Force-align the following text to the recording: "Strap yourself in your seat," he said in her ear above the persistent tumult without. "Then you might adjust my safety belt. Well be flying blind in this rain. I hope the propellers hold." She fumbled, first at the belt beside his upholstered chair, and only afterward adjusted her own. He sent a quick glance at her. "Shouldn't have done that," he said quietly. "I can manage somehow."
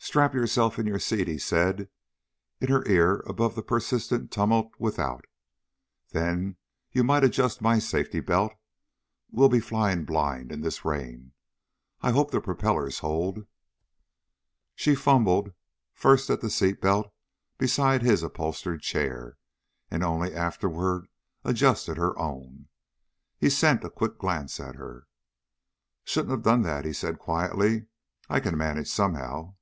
"Strap 0.00 0.32
yourself 0.32 0.78
in 0.78 0.86
your 0.86 0.98
seat," 1.00 1.28
he 1.28 1.36
said 1.36 1.90
in 2.62 2.68
her 2.70 2.86
ear 2.88 3.22
above 3.26 3.54
the 3.54 3.62
persistent 3.62 4.30
tumult 4.32 4.70
without. 4.78 5.26
"Then 6.12 6.56
you 6.92 7.04
might 7.04 7.24
adjust 7.24 7.60
my 7.60 7.78
safety 7.78 8.20
belt. 8.20 8.54
Well 9.30 9.50
be 9.50 9.60
flying 9.60 10.06
blind 10.06 10.50
in 10.50 10.62
this 10.62 10.82
rain. 10.82 11.32
I 12.00 12.12
hope 12.12 12.30
the 12.30 12.40
propellers 12.40 13.00
hold." 13.00 13.46
She 14.74 14.94
fumbled, 14.94 15.52
first 15.92 16.30
at 16.30 16.40
the 16.40 16.78
belt 16.80 17.12
beside 17.58 18.00
his 18.00 18.22
upholstered 18.22 18.80
chair, 18.80 19.36
and 19.90 20.02
only 20.02 20.32
afterward 20.34 21.08
adjusted 21.44 21.98
her 21.98 22.18
own. 22.18 22.68
He 23.36 23.50
sent 23.50 23.84
a 23.84 23.90
quick 23.90 24.16
glance 24.16 24.58
at 24.58 24.76
her. 24.76 25.06
"Shouldn't 26.04 26.30
have 26.30 26.42
done 26.42 26.62
that," 26.62 26.86
he 26.86 26.94
said 26.94 27.18
quietly. 27.18 27.86
"I 28.30 28.40
can 28.40 28.56
manage 28.56 28.88
somehow." 28.88 29.56